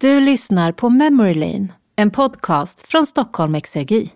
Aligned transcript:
Du 0.00 0.20
lyssnar 0.20 0.72
på 0.72 0.90
Memory 0.90 1.34
Lane, 1.34 1.68
en 1.96 2.10
podcast 2.10 2.88
från 2.88 3.06
Stockholm 3.06 3.54
Exergi. 3.54 4.10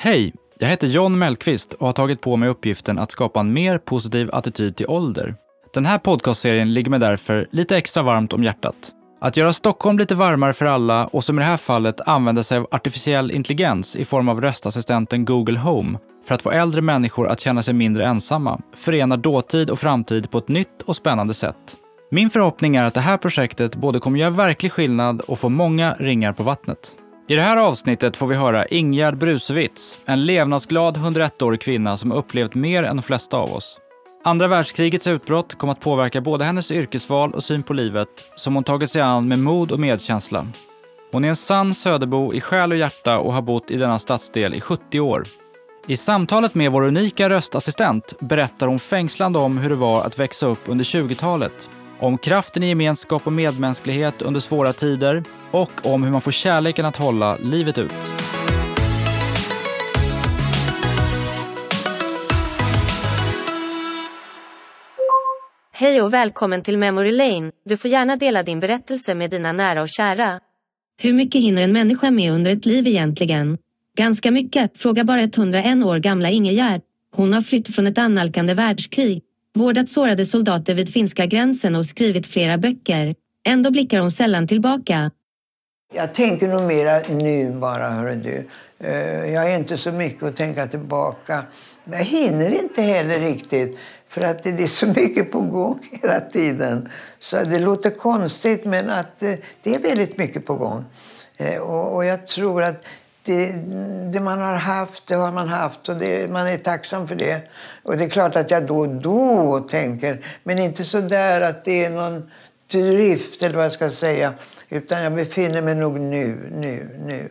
Hej, 0.00 0.34
jag 0.58 0.68
heter 0.68 0.86
John 0.86 1.18
Mellqvist 1.18 1.72
och 1.72 1.86
har 1.86 1.92
tagit 1.92 2.20
på 2.20 2.36
mig 2.36 2.48
uppgiften 2.48 2.98
att 2.98 3.10
skapa 3.10 3.40
en 3.40 3.52
mer 3.52 3.78
positiv 3.78 4.30
attityd 4.32 4.76
till 4.76 4.86
ålder. 4.86 5.34
Den 5.74 5.84
här 5.84 5.98
podcastserien 5.98 6.72
ligger 6.72 6.90
mig 6.90 7.00
därför 7.00 7.48
lite 7.50 7.76
extra 7.76 8.02
varmt 8.02 8.32
om 8.32 8.44
hjärtat. 8.44 8.92
Att 9.20 9.36
göra 9.36 9.52
Stockholm 9.52 9.98
lite 9.98 10.14
varmare 10.14 10.52
för 10.52 10.66
alla 10.66 11.06
och 11.06 11.24
som 11.24 11.38
i 11.38 11.42
det 11.42 11.46
här 11.46 11.56
fallet 11.56 12.08
använda 12.08 12.42
sig 12.42 12.58
av 12.58 12.68
artificiell 12.70 13.30
intelligens 13.30 13.96
i 13.96 14.04
form 14.04 14.28
av 14.28 14.40
röstassistenten 14.40 15.24
Google 15.24 15.58
Home 15.58 15.98
för 16.26 16.34
att 16.34 16.42
få 16.42 16.50
äldre 16.50 16.80
människor 16.80 17.28
att 17.28 17.40
känna 17.40 17.62
sig 17.62 17.74
mindre 17.74 18.04
ensamma 18.04 18.60
förenar 18.76 19.16
dåtid 19.16 19.70
och 19.70 19.78
framtid 19.78 20.30
på 20.30 20.38
ett 20.38 20.48
nytt 20.48 20.82
och 20.82 20.96
spännande 20.96 21.34
sätt. 21.34 21.76
Min 22.12 22.30
förhoppning 22.30 22.76
är 22.76 22.84
att 22.84 22.94
det 22.94 23.00
här 23.00 23.16
projektet 23.16 23.76
både 23.76 24.00
kommer 24.00 24.18
göra 24.18 24.30
verklig 24.30 24.72
skillnad 24.72 25.20
och 25.20 25.38
få 25.38 25.48
många 25.48 25.94
ringar 25.94 26.32
på 26.32 26.42
vattnet. 26.42 26.96
I 27.28 27.34
det 27.34 27.42
här 27.42 27.56
avsnittet 27.56 28.16
får 28.16 28.26
vi 28.26 28.34
höra 28.34 28.66
Ingegerd 28.66 29.18
Brusewitz, 29.18 29.98
en 30.04 30.26
levnadsglad 30.26 30.96
101-årig 30.96 31.60
kvinna 31.60 31.96
som 31.96 32.12
upplevt 32.12 32.54
mer 32.54 32.82
än 32.82 32.96
de 32.96 33.02
flesta 33.02 33.36
av 33.36 33.52
oss. 33.52 33.78
Andra 34.24 34.48
världskrigets 34.48 35.06
utbrott 35.06 35.58
kom 35.58 35.70
att 35.70 35.80
påverka 35.80 36.20
både 36.20 36.44
hennes 36.44 36.72
yrkesval 36.72 37.32
och 37.32 37.42
syn 37.42 37.62
på 37.62 37.72
livet, 37.72 38.08
som 38.34 38.54
hon 38.54 38.64
tagit 38.64 38.90
sig 38.90 39.02
an 39.02 39.28
med 39.28 39.38
mod 39.38 39.72
och 39.72 39.80
medkänsla. 39.80 40.46
Hon 41.12 41.24
är 41.24 41.28
en 41.28 41.36
sann 41.36 41.74
Söderbo 41.74 42.34
i 42.34 42.40
själ 42.40 42.72
och 42.72 42.78
hjärta 42.78 43.18
och 43.18 43.34
har 43.34 43.42
bott 43.42 43.70
i 43.70 43.76
denna 43.76 43.98
stadsdel 43.98 44.54
i 44.54 44.60
70 44.60 45.00
år. 45.00 45.24
I 45.86 45.96
samtalet 45.96 46.54
med 46.54 46.72
vår 46.72 46.82
unika 46.82 47.30
röstassistent 47.30 48.14
berättar 48.20 48.66
hon 48.66 48.78
fängslande 48.78 49.38
om 49.38 49.58
hur 49.58 49.70
det 49.70 49.76
var 49.76 50.02
att 50.04 50.18
växa 50.18 50.46
upp 50.46 50.60
under 50.66 50.84
20-talet 50.84 51.70
om 52.00 52.18
kraften 52.18 52.62
i 52.62 52.68
gemenskap 52.68 53.26
och 53.26 53.32
medmänsklighet 53.32 54.22
under 54.22 54.40
svåra 54.40 54.72
tider 54.72 55.22
och 55.50 55.86
om 55.86 56.04
hur 56.04 56.10
man 56.10 56.20
får 56.20 56.30
kärleken 56.30 56.86
att 56.86 56.96
hålla 56.96 57.36
livet 57.36 57.78
ut. 57.78 58.12
Hej 65.72 66.02
och 66.02 66.12
välkommen 66.12 66.62
till 66.62 66.78
Memory 66.78 67.12
Lane. 67.12 67.52
Du 67.64 67.76
får 67.76 67.90
gärna 67.90 68.16
dela 68.16 68.42
din 68.42 68.60
berättelse 68.60 69.14
med 69.14 69.30
dina 69.30 69.52
nära 69.52 69.82
och 69.82 69.88
kära. 69.88 70.40
Hur 71.02 71.12
mycket 71.12 71.40
hinner 71.40 71.62
en 71.62 71.72
människa 71.72 72.10
med 72.10 72.32
under 72.32 72.50
ett 72.50 72.66
liv 72.66 72.86
egentligen? 72.86 73.58
Ganska 73.96 74.30
mycket, 74.30 74.78
Fråga 74.78 75.04
bara 75.04 75.22
101 75.22 75.84
år 75.84 75.98
gamla 75.98 76.30
Ingegärd. 76.30 76.80
Hon 77.14 77.32
har 77.32 77.40
flytt 77.40 77.74
från 77.74 77.86
ett 77.86 77.98
annalkande 77.98 78.54
världskrig 78.54 79.22
vårdat 79.54 79.88
sårade 79.88 80.26
soldater 80.26 80.74
vid 80.74 80.92
finska 80.92 81.26
gränsen 81.26 81.74
och 81.74 81.86
skrivit 81.86 82.26
flera 82.26 82.58
böcker. 82.58 83.14
Ändå 83.46 83.70
blickar 83.70 84.00
hon 84.00 84.10
sällan 84.10 84.46
tillbaka. 84.48 85.10
Jag 85.92 86.14
tänker 86.14 86.48
nog 86.48 86.62
mera 86.62 87.00
nu 87.10 87.52
bara, 87.52 87.90
hör 87.90 88.16
du. 88.16 88.48
Eh, 88.78 89.32
jag 89.32 89.52
är 89.52 89.58
inte 89.58 89.76
så 89.76 89.92
mycket 89.92 90.22
att 90.22 90.36
tänka 90.36 90.66
tillbaka. 90.66 91.44
Jag 91.84 92.04
hinner 92.04 92.50
inte 92.62 92.82
heller 92.82 93.20
riktigt, 93.20 93.78
för 94.08 94.20
att 94.20 94.42
det 94.42 94.62
är 94.62 94.66
så 94.66 94.86
mycket 94.86 95.32
på 95.32 95.40
gång 95.40 95.78
hela 96.02 96.20
tiden. 96.20 96.88
Så 97.18 97.44
det 97.44 97.58
låter 97.58 97.90
konstigt, 97.90 98.64
men 98.64 98.90
att 98.90 99.22
eh, 99.22 99.34
det 99.62 99.74
är 99.74 99.78
väldigt 99.78 100.18
mycket 100.18 100.46
på 100.46 100.54
gång. 100.54 100.84
Eh, 101.38 101.60
och 101.60 102.04
jag 102.04 102.26
tror 102.26 102.62
att 102.62 102.84
det, 103.24 103.52
det, 104.12 104.20
man 104.20 104.38
har 104.38 104.52
haft, 104.56 105.06
det 105.06 105.14
har 105.14 105.32
man 105.32 105.48
haft 105.48 105.88
och 105.88 105.96
det, 105.96 106.30
man 106.30 106.46
är 106.46 106.58
tacksam 106.58 107.08
för 107.08 107.14
det. 107.14 107.42
Och 107.82 107.96
det 107.96 108.04
är 108.04 108.08
klart 108.08 108.36
att 108.36 108.50
jag 108.50 108.66
då 108.66 108.78
och 108.78 108.88
då 108.88 109.60
tänker, 109.60 110.26
men 110.44 110.58
inte 110.58 110.84
så 110.84 111.00
där 111.00 111.40
att 111.40 111.64
det 111.64 111.84
är 111.84 111.90
någon 111.90 112.30
drift 112.70 113.42
eller 113.42 113.56
vad 113.56 113.64
jag 113.64 113.72
ska 113.72 113.90
säga. 113.90 114.34
Utan 114.68 115.02
jag 115.02 115.14
befinner 115.14 115.62
mig 115.62 115.74
nog 115.74 116.00
nu, 116.00 116.50
nu, 116.52 117.00
nu. 117.06 117.30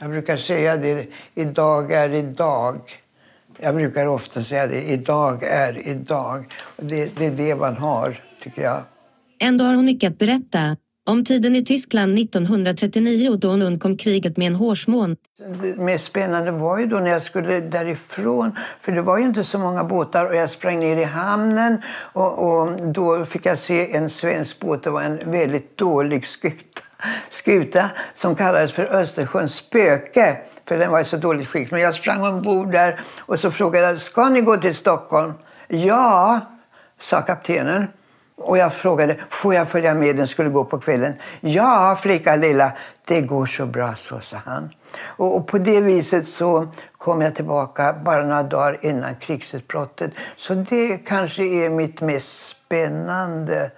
Jag 0.00 0.10
brukar 0.10 0.36
säga 0.36 0.76
det, 0.76 1.06
idag 1.34 1.92
är 1.92 2.14
idag. 2.14 2.80
Jag 3.58 3.74
brukar 3.74 4.06
ofta 4.06 4.40
säga 4.40 4.66
det, 4.66 4.82
idag 4.82 5.42
är 5.42 5.88
idag. 5.88 6.44
Det, 6.76 7.16
det 7.16 7.26
är 7.26 7.30
det 7.30 7.54
man 7.54 7.76
har, 7.76 8.18
tycker 8.42 8.62
jag. 8.62 8.80
Ändå 9.38 9.64
har 9.64 9.74
hon 9.74 9.84
mycket 9.84 10.12
att 10.12 10.18
berätta. 10.18 10.76
Om 11.10 11.24
tiden 11.24 11.56
i 11.56 11.64
Tyskland 11.64 12.18
1939 12.18 13.36
då 13.36 13.48
hon 13.48 13.62
undkom 13.62 13.96
kriget 13.96 14.36
med 14.36 14.46
en 14.46 14.54
hårsmån. 14.54 15.16
Det 15.62 15.76
mest 15.76 16.04
spännande 16.04 16.50
var 16.50 16.78
ju 16.78 16.86
då 16.86 16.96
när 16.96 17.10
jag 17.10 17.22
skulle 17.22 17.60
därifrån. 17.60 18.52
För 18.80 18.92
det 18.92 19.02
var 19.02 19.18
ju 19.18 19.24
inte 19.24 19.44
så 19.44 19.58
många 19.58 19.84
båtar 19.84 20.26
och 20.26 20.34
jag 20.34 20.50
sprang 20.50 20.78
ner 20.78 20.96
i 20.96 21.04
hamnen 21.04 21.82
och, 22.12 22.38
och 22.38 22.92
då 22.92 23.24
fick 23.24 23.46
jag 23.46 23.58
se 23.58 23.96
en 23.96 24.10
svensk 24.10 24.60
båt. 24.60 24.82
Det 24.82 24.90
var 24.90 25.02
en 25.02 25.30
väldigt 25.30 25.76
dålig 25.76 26.26
skuta, 26.26 26.82
skuta 27.30 27.90
som 28.14 28.34
kallades 28.34 28.72
för 28.72 28.84
Östersjöns 28.84 29.54
spöke. 29.54 30.38
För 30.68 30.78
den 30.78 30.90
var 30.90 31.00
i 31.00 31.04
så 31.04 31.16
dåligt 31.16 31.48
skick. 31.48 31.70
Men 31.70 31.80
jag 31.80 31.94
sprang 31.94 32.24
ombord 32.24 32.72
där 32.72 33.00
och 33.20 33.40
så 33.40 33.50
frågade 33.50 33.86
jag, 33.86 33.98
ska 33.98 34.28
ni 34.28 34.40
gå 34.40 34.56
till 34.56 34.74
Stockholm? 34.74 35.32
Ja, 35.68 36.40
sa 37.00 37.22
kaptenen. 37.22 37.86
Och 38.42 38.58
jag 38.58 38.72
frågade, 38.72 39.16
får 39.30 39.54
jag 39.54 39.68
följa 39.68 39.94
med? 39.94 40.16
Den 40.16 40.26
skulle 40.26 40.48
gå 40.50 40.64
på 40.64 40.78
kvällen. 40.78 41.14
Ja, 41.40 41.98
flicka 42.00 42.36
lilla, 42.36 42.72
det 43.04 43.20
går 43.20 43.46
så 43.46 43.66
bra 43.66 43.94
så, 43.94 44.20
sa 44.20 44.36
han. 44.44 44.70
Och, 45.02 45.36
och, 45.36 45.46
på 45.46 45.58
det 45.58 45.80
viset 45.80 46.28
så 46.28 46.68
kom 46.98 47.20
jag 47.20 47.34
tillbaka 47.34 47.92
bara 47.92 48.22
några 48.22 48.42
dagar 48.42 48.78
innan 48.82 49.14
krigsutbrottet. 49.14 50.12
Så 50.36 50.54
det 50.54 50.96
kanske 50.96 51.44
är 51.44 51.70
mitt 51.70 52.00
mest 52.00 52.48
spännande. 52.48 53.70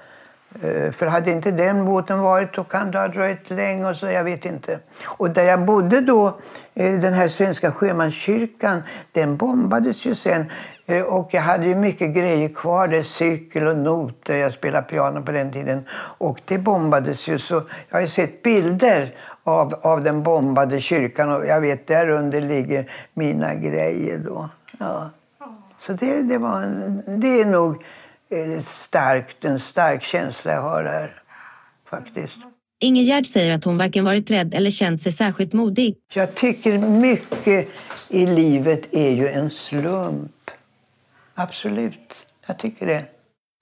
Eh, 0.60 0.90
för 0.90 1.06
hade 1.06 1.30
inte 1.30 1.50
den 1.50 1.84
båten 1.84 2.18
varit 2.18 2.54
då 2.54 2.64
kan 2.64 2.90
det 2.90 2.98
ha 2.98 3.08
dröjt 3.08 3.50
länge 3.50 3.84
och 3.84 3.96
så, 3.96 4.06
jag 4.06 4.24
vet 4.24 4.44
inte. 4.44 4.78
Och 5.06 5.30
där 5.30 5.44
jag 5.44 5.64
bodde 5.64 6.00
då, 6.00 6.26
eh, 6.74 6.98
den 6.98 7.12
här 7.12 7.28
svenska 7.28 7.72
sjömanskyrkan, 7.72 8.82
den 9.12 9.36
bombades 9.36 10.06
ju 10.06 10.14
sen. 10.14 10.46
Eh, 10.86 11.02
och 11.02 11.28
jag 11.34 11.42
hade 11.42 11.66
ju 11.66 11.74
mycket 11.74 12.14
grejer 12.14 12.48
kvar 12.48 12.88
där, 12.88 13.02
cykel 13.02 13.66
och 13.66 13.76
noter. 13.76 14.36
Jag 14.36 14.52
spelade 14.52 14.86
piano 14.86 15.22
på 15.22 15.32
den 15.32 15.52
tiden. 15.52 15.84
Och 16.18 16.40
det 16.44 16.58
bombades 16.58 17.28
ju 17.28 17.38
så. 17.38 17.54
Jag 17.88 17.96
har 17.96 18.00
ju 18.00 18.06
sett 18.06 18.42
bilder 18.42 19.14
av, 19.44 19.74
av 19.82 20.04
den 20.04 20.22
bombade 20.22 20.80
kyrkan 20.80 21.32
och 21.32 21.46
jag 21.46 21.60
vet 21.60 21.86
där 21.86 22.08
under 22.08 22.40
ligger 22.40 22.92
mina 23.14 23.54
grejer 23.54 24.18
då. 24.18 24.48
Ja. 24.78 25.10
Så 25.76 25.92
det, 25.92 26.22
det, 26.22 26.38
var 26.38 26.60
det 27.06 27.40
är 27.40 27.46
nog 27.46 27.84
starkt, 28.62 29.44
en 29.44 29.58
stark 29.58 30.02
känsla 30.02 30.52
jag 30.52 30.62
har 30.62 30.84
här 30.84 31.22
faktiskt. 31.90 32.40
Ingegärd 32.80 33.26
säger 33.26 33.52
att 33.52 33.64
hon 33.64 33.78
varken 33.78 34.04
varit 34.04 34.30
rädd 34.30 34.54
eller 34.54 34.70
känt 34.70 35.02
sig 35.02 35.12
särskilt 35.12 35.52
modig. 35.52 35.96
Jag 36.14 36.34
tycker 36.34 36.78
mycket 36.78 37.68
i 38.08 38.26
livet 38.26 38.94
är 38.94 39.10
ju 39.10 39.28
en 39.28 39.50
slump. 39.50 40.50
Absolut, 41.34 42.26
jag 42.46 42.58
tycker 42.58 42.86
det. 42.86 43.04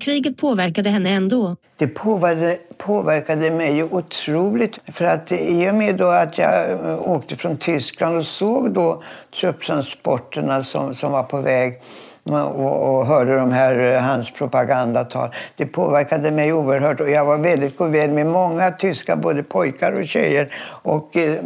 Kriget 0.00 0.36
påverkade 0.36 0.90
henne 0.90 1.10
ändå. 1.10 1.56
Det 1.76 1.86
påverkade, 1.86 2.58
påverkade 2.78 3.50
mig 3.50 3.82
otroligt. 3.82 4.78
För 4.86 5.04
att 5.04 5.32
I 5.32 5.70
och 5.70 5.74
med 5.74 5.96
då 5.96 6.08
att 6.08 6.38
jag 6.38 6.70
eh, 6.70 7.08
åkte 7.08 7.36
från 7.36 7.56
Tyskland 7.56 8.16
och 8.16 8.26
såg 8.26 8.74
då 8.74 9.02
trupptransporterna 9.40 10.62
som, 10.62 10.94
som 10.94 11.12
var 11.12 11.22
på 11.22 11.40
väg 11.40 11.80
och, 12.24 12.98
och 12.98 13.06
hörde 13.06 13.36
de 13.36 13.52
här, 13.52 13.94
eh, 13.94 14.02
hans 14.02 14.30
propagandatal. 14.30 15.28
Det 15.56 15.66
påverkade 15.66 16.30
mig 16.30 16.52
oerhört 16.52 17.00
och 17.00 17.10
jag 17.10 17.24
var 17.24 17.38
väldigt 17.38 17.76
god 17.76 17.90
vän 17.90 18.14
med 18.14 18.26
många 18.26 18.70
tyska, 18.70 19.16
både 19.16 19.42
pojkar 19.42 19.92
och 19.92 20.04
tjejer. 20.04 20.54
Och 20.82 21.16
eh, 21.16 21.38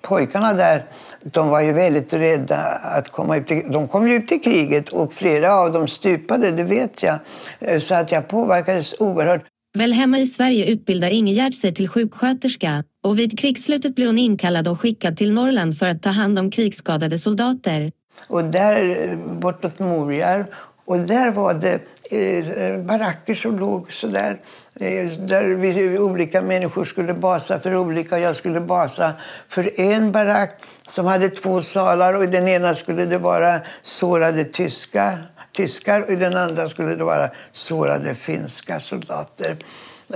pojkarna 0.00 0.54
där, 0.54 0.84
de 1.22 1.48
var 1.48 1.60
ju 1.60 1.72
väldigt 1.72 2.12
rädda 2.12 2.56
att 2.96 3.08
komma 3.08 3.36
ut 3.36 3.50
i, 3.50 3.66
De 3.70 3.88
kom 3.88 4.08
ju 4.08 4.14
ut 4.14 4.32
i 4.32 4.38
kriget 4.38 4.88
och 4.88 5.12
flera 5.12 5.54
av 5.54 5.72
dem 5.72 5.88
stupade, 5.88 6.50
det 6.50 6.64
vet 6.64 7.02
jag. 7.02 7.18
Eh, 7.60 7.78
så 7.78 7.94
att 7.94 8.12
jag 8.12 8.28
påverkades 8.28 9.00
oerhört. 9.00 9.42
Väl 9.78 9.92
hemma 9.92 10.18
i 10.18 10.26
Sverige 10.26 10.66
utbildar 10.66 11.08
Ingegärd 11.08 11.54
sig 11.54 11.74
till 11.74 11.88
sjuksköterska 11.88 12.84
och 13.02 13.18
vid 13.18 13.38
krigsslutet 13.38 13.94
blir 13.94 14.06
hon 14.06 14.18
inkallad 14.18 14.68
och 14.68 14.80
skickad 14.80 15.16
till 15.16 15.32
Norrland 15.32 15.78
för 15.78 15.86
att 15.86 16.02
ta 16.02 16.10
hand 16.10 16.38
om 16.38 16.50
krigsskadade 16.50 17.18
soldater. 17.18 17.92
Och 18.28 18.44
där 18.44 19.16
bortåt 19.16 19.78
Morjärv. 19.78 20.46
Och 20.84 20.98
där 20.98 21.30
var 21.30 21.54
det 21.54 21.80
eh, 22.10 22.78
baracker 22.78 23.34
som 23.34 23.58
låg 23.58 23.92
så 23.92 24.06
där, 24.06 24.40
eh, 24.80 25.06
där 25.06 25.44
vi, 25.44 25.98
olika 25.98 26.42
människor 26.42 26.84
skulle 26.84 27.14
basa 27.14 27.60
för 27.60 27.76
olika. 27.76 28.18
Jag 28.18 28.36
skulle 28.36 28.60
basa 28.60 29.12
för 29.48 29.80
en 29.80 30.12
barack 30.12 30.62
som 30.88 31.06
hade 31.06 31.28
två 31.28 31.60
salar 31.60 32.14
och 32.14 32.24
i 32.24 32.26
den 32.26 32.48
ena 32.48 32.74
skulle 32.74 33.04
det 33.04 33.18
vara 33.18 33.60
sårade 33.82 34.44
tyska, 34.44 35.18
tyskar 35.52 36.02
och 36.02 36.10
i 36.10 36.16
den 36.16 36.36
andra 36.36 36.68
skulle 36.68 36.94
det 36.94 37.04
vara 37.04 37.30
sårade 37.52 38.14
finska 38.14 38.80
soldater. 38.80 39.56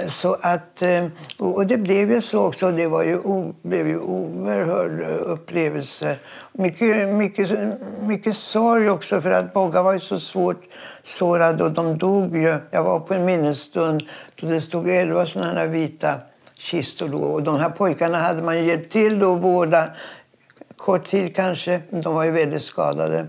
Så 0.08 0.36
att, 0.40 0.82
eh, 0.82 1.06
och 1.38 1.66
det 1.66 1.76
blev 1.76 2.10
ju 2.10 2.20
så 2.20 2.46
också. 2.46 2.70
Det 2.70 2.86
var 2.86 3.02
ju, 3.02 3.20
blev 3.62 3.88
ju 3.88 3.98
oerhörd 3.98 5.00
eh, 5.00 5.30
upplevelse. 5.32 6.16
Mycket, 6.52 7.08
mycket, 7.08 7.50
mycket 8.02 8.36
sorg 8.36 8.90
också 8.90 9.20
för 9.20 9.30
att 9.30 9.52
Bogga 9.52 9.82
var 9.82 9.92
ju 9.92 9.98
så 9.98 10.20
svårt 10.20 10.62
sårade 11.02 11.64
och 11.64 11.72
de 11.72 11.98
dog 11.98 12.36
ju. 12.36 12.58
Jag 12.70 12.82
var 12.82 13.00
på 13.00 13.14
en 13.14 13.24
minnesstund 13.24 14.02
då 14.34 14.46
det 14.46 14.60
stod 14.60 14.88
elva 14.88 15.26
sådana 15.26 15.58
här 15.58 15.66
vita 15.66 16.14
kistor. 16.58 17.08
Då. 17.08 17.18
Och 17.18 17.42
de 17.42 17.56
här 17.56 17.70
pojkarna 17.70 18.18
hade 18.18 18.42
man 18.42 18.64
hjälpt 18.64 18.92
till 18.92 19.22
att 19.22 19.42
vårda 19.42 19.90
kort 20.76 21.06
tid 21.06 21.36
kanske. 21.36 21.80
De 21.90 22.14
var 22.14 22.24
ju 22.24 22.30
väldigt 22.30 22.62
skadade. 22.62 23.26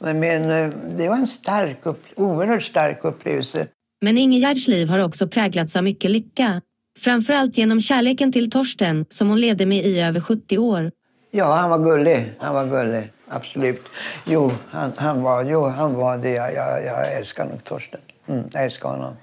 Men 0.00 0.50
eh, 0.50 0.70
det 0.96 1.08
var 1.08 1.16
en 1.16 1.26
stark, 1.26 1.78
oerhört 2.16 2.62
stark 2.62 3.04
upplevelse. 3.04 3.66
Men 4.00 4.18
Ingegärds 4.18 4.68
liv 4.68 4.88
har 4.88 4.98
också 4.98 5.28
präglats 5.28 5.76
av 5.76 5.84
mycket 5.84 6.10
lycka. 6.10 6.60
Framförallt 6.98 7.58
genom 7.58 7.80
kärleken 7.80 8.32
till 8.32 8.50
Torsten 8.50 9.06
som 9.10 9.28
hon 9.28 9.40
levde 9.40 9.66
med 9.66 9.86
i 9.86 10.00
över 10.00 10.20
70 10.20 10.58
år. 10.58 10.90
Ja, 11.30 11.54
han 11.54 11.70
var 11.70 11.78
gullig. 11.78 12.32
Han 12.38 12.54
var 12.54 12.66
gullig. 12.66 13.12
Absolut. 13.28 13.88
Jo, 14.26 14.50
han, 14.70 14.92
han 14.96 15.22
var, 15.22 15.42
jo, 15.42 15.64
han 15.64 15.94
var 15.94 16.18
det. 16.18 16.30
Jag, 16.30 16.54
jag, 16.54 16.84
jag 16.84 17.12
älskar 17.12 17.44
nog 17.44 17.64
Torsten. 17.64 18.00
Mm, 18.26 18.44
jag 18.52 18.64
älskar 18.64 18.88
honom. 18.88 19.16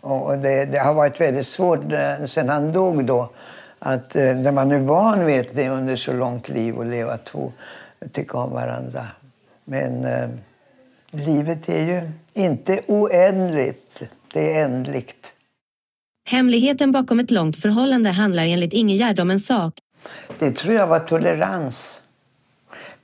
Och 0.00 0.38
det, 0.38 0.64
det, 0.64 0.78
har 0.78 0.94
varit 0.94 1.20
väldigt 1.20 1.46
svårt 1.46 1.82
sedan 1.82 2.28
sen 2.28 2.48
han 2.48 2.72
dog 2.72 3.04
då. 3.04 3.30
Att 3.78 4.16
eh, 4.16 4.36
när 4.36 4.52
man 4.52 4.72
är 4.72 4.78
van 4.78 5.26
vid 5.26 5.46
det 5.52 5.68
under 5.68 5.96
så 5.96 6.12
långt 6.12 6.48
liv 6.48 6.74
och 6.74 6.86
leva 6.86 7.16
två, 7.16 7.52
tycka 8.12 8.38
om 8.38 8.52
varandra. 8.52 9.06
Men 9.64 10.04
eh, 10.04 10.28
livet 11.12 11.68
är 11.68 11.86
ju 11.86 12.10
inte 12.34 12.80
oändligt. 12.86 14.02
Det 14.32 14.54
är 14.54 14.64
ändligt. 14.64 15.34
Hemligheten 16.28 16.92
bakom 16.92 17.20
ett 17.20 17.30
långt 17.30 17.56
förhållande 17.56 18.10
handlar 18.10 18.44
enligt 18.44 18.72
Ingegärd 18.72 19.20
om 19.20 19.30
en 19.30 19.40
sak. 19.40 19.74
Det 20.38 20.50
tror 20.50 20.74
jag 20.74 20.86
var 20.86 20.98
tolerans. 20.98 22.02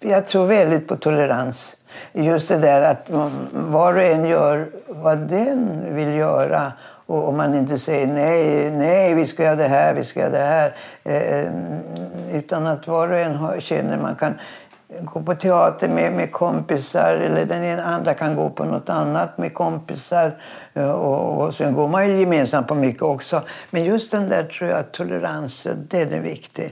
Jag 0.01 0.27
tror 0.27 0.47
väldigt 0.47 0.89
på 0.89 0.97
tolerans. 0.97 1.77
Just 2.12 2.49
det 2.49 2.59
där 2.59 2.83
att 2.83 3.11
var 3.53 3.95
och 3.95 4.03
en 4.03 4.29
gör 4.29 4.71
vad 4.89 5.19
den 5.19 5.95
vill 5.95 6.15
göra. 6.15 6.73
Och 7.06 7.29
om 7.29 7.37
man 7.37 7.55
inte 7.55 7.79
säger 7.79 8.06
nej, 8.06 8.71
nej, 8.71 9.15
vi 9.15 9.27
ska 9.27 9.43
göra 9.45 9.56
det 9.56 9.69
här, 9.69 9.95
vi 9.95 10.05
ska 10.05 10.21
göra 10.21 10.31
det 10.31 10.39
här. 10.39 10.77
Eh, 11.05 12.39
utan 12.39 12.67
att 12.67 12.87
var 12.87 13.09
och 13.09 13.19
en 13.19 13.61
känner 13.61 13.99
man 13.99 14.17
kan 14.17 14.35
gå 15.02 15.23
på 15.23 15.35
teater 15.35 15.88
med, 15.88 16.12
med 16.12 16.32
kompisar 16.32 17.14
eller 17.14 17.46
den 17.46 17.81
andra 17.81 18.14
kan 18.14 18.37
gå 18.37 18.50
på 18.50 18.64
något 18.64 18.91
annat 18.91 19.38
med 19.38 19.55
kompisar. 19.55 20.38
Eh, 20.75 20.91
och, 20.91 21.44
och 21.44 21.55
sen 21.55 21.75
går 21.75 21.88
man 21.88 22.08
ju 22.08 22.20
gemensamt 22.20 22.69
på 22.69 22.75
mycket 22.75 23.02
också. 23.02 23.43
Men 23.70 23.85
just 23.85 24.11
den 24.11 24.29
där 24.29 24.44
tror 24.44 24.70
jag, 24.70 24.93
toleransen, 24.93 25.87
det 25.91 26.00
är 26.00 26.06
det 26.06 26.20
viktiga. 26.20 26.69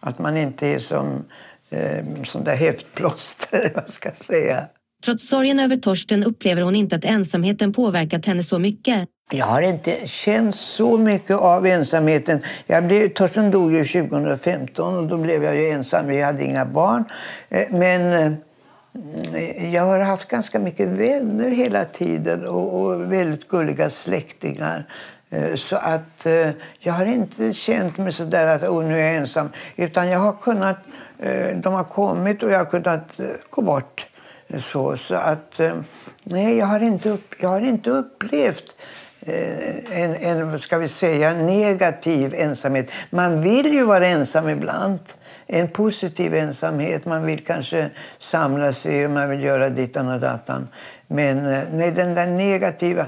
Att 0.00 0.18
man 0.18 0.36
inte 0.36 0.66
är 0.66 0.78
som 0.78 1.24
eh, 1.70 2.04
sån 2.24 2.44
där 2.44 2.56
häftplåster, 2.56 3.72
vad 3.74 3.88
ska 3.88 4.08
jag 4.08 4.16
säga. 4.16 4.66
Trots 5.04 5.28
sorgen 5.28 5.60
över 5.60 5.76
Torsten 5.76 6.24
upplever 6.24 6.62
hon 6.62 6.76
inte 6.76 6.96
att 6.96 7.04
ensamheten 7.04 7.72
påverkat 7.72 8.26
henne 8.26 8.42
så 8.42 8.58
mycket. 8.58 9.08
Jag 9.32 9.46
har 9.46 9.62
inte 9.62 10.06
känt 10.06 10.56
så 10.56 10.98
mycket 10.98 11.36
av 11.36 11.66
ensamheten. 11.66 12.42
Jag 12.66 12.86
blev, 12.86 13.08
Torsten 13.08 13.50
dog 13.50 13.72
ju 13.72 13.84
2015 13.84 14.96
och 14.96 15.06
då 15.06 15.16
blev 15.16 15.44
jag 15.44 15.56
ju 15.56 15.70
ensam. 15.70 16.06
Vi 16.06 16.22
hade 16.22 16.44
inga 16.44 16.64
barn. 16.64 17.04
Eh, 17.48 17.66
men 17.70 18.12
eh, 19.34 19.74
jag 19.74 19.82
har 19.82 20.00
haft 20.00 20.28
ganska 20.28 20.58
mycket 20.58 20.88
vänner 20.88 21.50
hela 21.50 21.84
tiden 21.84 22.46
och, 22.46 22.80
och 22.80 23.12
väldigt 23.12 23.48
gulliga 23.48 23.90
släktingar. 23.90 24.86
Eh, 25.30 25.54
så 25.54 25.76
att 25.76 26.26
jag 26.78 26.92
har 26.92 27.06
inte 27.06 27.52
känt 27.52 27.98
mig 27.98 28.12
så 28.12 28.24
där 28.24 28.46
att 28.46 28.62
oh, 28.62 28.84
nu 28.84 29.00
är 29.00 29.06
jag 29.06 29.16
ensam. 29.16 29.48
Utan 29.76 30.08
jag 30.08 30.18
har 30.18 30.32
kunnat, 30.32 30.78
de 31.54 31.74
har 31.74 31.84
kommit 31.84 32.42
och 32.42 32.50
jag 32.50 32.58
har 32.58 32.64
kunnat 32.64 33.20
gå 33.50 33.62
bort. 33.62 34.08
Så, 34.58 34.96
så 34.96 35.14
att 35.14 35.60
nej, 36.24 36.56
jag 36.56 36.66
har 36.66 36.80
inte, 36.80 37.10
upp, 37.10 37.34
jag 37.38 37.48
har 37.48 37.60
inte 37.60 37.90
upplevt 37.90 38.76
Eh, 39.26 40.00
en, 40.02 40.14
en 40.14 40.58
ska 40.58 40.78
vi 40.78 40.88
säga, 40.88 41.34
negativ 41.34 42.34
ensamhet. 42.34 42.90
Man 43.10 43.42
vill 43.42 43.72
ju 43.72 43.84
vara 43.84 44.06
ensam 44.06 44.48
ibland. 44.48 44.98
En 45.46 45.68
positiv 45.68 46.34
ensamhet. 46.34 47.04
Man 47.04 47.26
vill 47.26 47.44
kanske 47.44 47.90
samla 48.18 48.72
sig 48.72 49.04
och 49.04 49.10
man 49.10 49.30
vill 49.30 49.44
göra 49.44 49.68
dittan 49.68 50.08
och 50.08 50.20
dattan. 50.20 50.68
Men 51.06 51.46
eh, 51.46 51.62
nej, 51.72 51.90
den 51.90 52.14
där 52.14 52.26
negativa... 52.26 53.06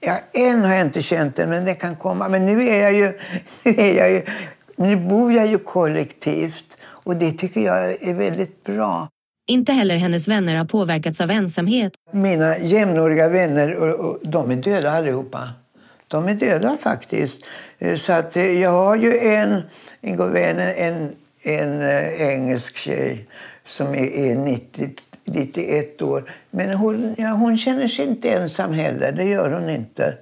Ja, 0.00 0.18
än 0.32 0.64
har 0.64 0.74
jag 0.74 0.80
inte 0.80 1.02
känt 1.02 1.36
den, 1.36 1.50
men 1.50 1.64
den 1.64 1.74
kan 1.74 1.96
komma. 1.96 2.28
Men 2.28 2.46
nu 2.46 2.66
är 2.66 2.82
jag 2.82 2.92
ju... 2.92 3.18
Nu, 3.62 3.74
är 3.78 3.98
jag 3.98 4.10
ju, 4.10 4.22
nu 4.76 4.96
bor 4.96 5.32
jag 5.32 5.46
ju 5.46 5.58
kollektivt 5.58 6.76
och 7.04 7.16
det 7.16 7.32
tycker 7.32 7.60
jag 7.60 8.02
är 8.02 8.14
väldigt 8.14 8.64
bra. 8.64 9.08
Inte 9.46 9.72
heller 9.72 9.96
hennes 9.96 10.28
vänner 10.28 10.56
har 10.56 10.64
påverkats 10.64 11.20
av 11.20 11.30
ensamhet. 11.30 11.92
Mina 12.12 12.58
jämnåriga 12.58 13.28
vänner, 13.28 13.74
och, 13.74 14.10
och, 14.10 14.18
de 14.22 14.50
är 14.50 14.56
döda 14.56 14.90
allihopa. 14.90 15.48
De 16.08 16.28
är 16.28 16.34
döda 16.34 16.76
faktiskt. 16.76 17.46
Eh, 17.78 17.94
så 17.94 18.12
att 18.12 18.36
eh, 18.36 18.60
jag 18.60 18.70
har 18.70 18.96
ju 18.96 19.18
en, 19.18 19.62
en 20.00 20.16
god 20.16 20.30
vän, 20.30 20.58
en, 20.58 21.12
en 21.44 21.82
eh, 21.82 22.22
engelsk 22.22 22.76
tjej 22.76 23.28
som 23.64 23.94
är, 23.94 24.18
är 24.18 24.36
90, 24.36 24.90
91 25.24 26.02
år. 26.02 26.30
Men 26.50 26.74
hon, 26.74 27.14
ja, 27.18 27.28
hon 27.28 27.58
känner 27.58 27.88
sig 27.88 28.06
inte 28.06 28.30
ensam 28.30 28.72
heller, 28.72 29.12
det 29.12 29.24
gör 29.24 29.50
hon 29.50 29.70
inte. 29.70 30.14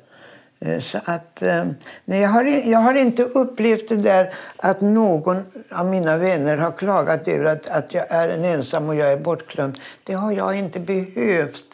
Eh, 0.65 0.79
så 0.81 0.99
att, 1.05 1.43
eh, 1.43 1.65
nej, 2.05 2.21
jag, 2.21 2.29
har, 2.29 2.45
jag 2.71 2.79
har 2.79 2.95
inte 2.95 3.23
upplevt 3.23 3.89
det 3.89 3.97
där 3.97 4.35
att 4.57 4.81
någon 4.81 5.43
av 5.71 5.87
mina 5.87 6.17
vänner 6.17 6.57
har 6.57 6.73
klagat 6.73 7.29
över 7.29 7.45
att, 7.45 7.69
att 7.69 7.95
jag 7.95 8.11
är 8.11 8.29
en 8.29 8.45
ensam 8.45 8.89
och 8.89 8.95
jag 8.95 9.13
är 9.13 9.17
bortglömd. 9.17 9.79
Det 10.05 10.13
har 10.13 10.33
jag 10.33 10.59
inte 10.59 10.81
behövt. 10.81 11.67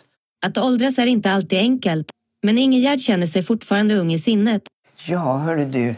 Att 0.46 0.58
åldras 0.58 0.98
är 0.98 1.06
inte 1.06 1.30
alltid 1.30 1.58
enkelt. 1.58 2.06
Men 2.42 2.58
Ingegärd 2.58 3.00
känner 3.00 3.26
sig 3.26 3.42
fortfarande 3.42 3.96
ung 3.96 4.12
i 4.12 4.18
sinnet. 4.18 4.62
Ja, 5.08 5.36
hörru 5.36 5.64
du. 5.64 5.94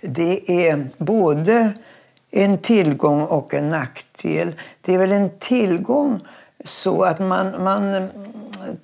Det 0.00 0.66
är 0.68 0.88
både 0.98 1.72
en 2.30 2.58
tillgång 2.58 3.22
och 3.22 3.54
en 3.54 3.68
nackdel. 3.68 4.52
Det 4.80 4.94
är 4.94 4.98
väl 4.98 5.12
en 5.12 5.30
tillgång 5.38 6.20
så 6.64 7.02
att 7.02 7.18
man, 7.18 7.64
man 7.64 8.08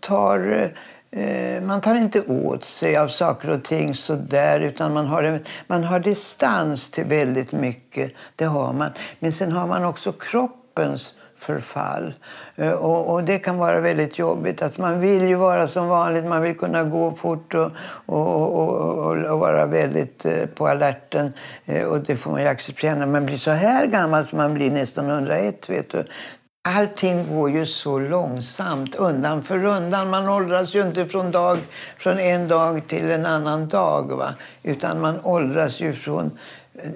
tar 0.00 0.72
Eh, 1.12 1.62
man 1.62 1.80
tar 1.80 1.94
inte 1.94 2.20
åt 2.20 2.64
sig 2.64 2.96
av 2.96 3.08
saker 3.08 3.50
och 3.50 3.64
ting 3.64 3.94
så 3.94 4.14
där, 4.14 4.60
utan 4.60 4.92
man 4.92 5.06
har, 5.06 5.22
en, 5.22 5.44
man 5.66 5.84
har 5.84 6.00
distans 6.00 6.90
till 6.90 7.04
väldigt 7.04 7.52
mycket. 7.52 8.12
Det 8.36 8.44
har 8.44 8.72
man. 8.72 8.90
Men 9.18 9.32
sen 9.32 9.52
har 9.52 9.66
man 9.66 9.84
också 9.84 10.12
kroppens 10.12 11.14
förfall. 11.36 12.14
Eh, 12.56 12.70
och, 12.70 13.14
och, 13.14 13.24
det 13.24 13.38
kan 13.38 13.58
vara 13.58 13.80
väldigt 13.80 14.18
jobbigt. 14.18 14.62
Att 14.62 14.78
man 14.78 15.00
vill 15.00 15.28
ju 15.28 15.34
vara 15.34 15.68
som 15.68 15.88
vanligt, 15.88 16.24
man 16.24 16.42
vill 16.42 16.56
kunna 16.56 16.84
gå 16.84 17.10
fort 17.10 17.54
och, 17.54 17.70
och, 18.06 18.52
och, 18.52 19.16
och 19.16 19.38
vara 19.38 19.66
väldigt 19.66 20.24
eh, 20.24 20.46
på 20.46 20.68
alerten. 20.68 21.32
Och 21.88 22.00
det 22.00 22.16
får 22.16 22.30
man 22.30 22.42
ju 22.42 22.48
acceptera 22.48 22.94
när 22.94 23.06
man 23.06 23.26
blir 23.26 23.36
så 23.36 23.50
här 23.50 23.86
gammal 23.86 24.24
som 24.24 24.38
man 24.38 24.54
blir 24.54 24.70
nästan 24.70 25.10
101. 25.10 25.70
Vet 25.70 25.90
du. 25.90 26.04
Allting 26.62 27.26
går 27.28 27.50
ju 27.50 27.66
så 27.66 27.98
långsamt, 27.98 28.94
undan 28.94 29.42
för 29.42 29.64
undan. 29.64 30.10
Man 30.10 30.28
åldras 30.28 30.74
ju 30.74 30.82
inte 30.82 31.06
från, 31.06 31.30
dag, 31.30 31.58
från 31.98 32.18
en 32.18 32.48
dag 32.48 32.82
till 32.88 33.10
en 33.10 33.26
annan 33.26 33.68
dag. 33.68 34.16
Va? 34.16 34.34
Utan 34.62 35.00
man 35.00 35.20
åldras 35.22 35.80
ju 35.80 35.92
från 35.92 36.38